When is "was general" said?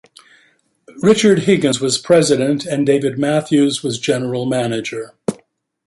3.83-4.47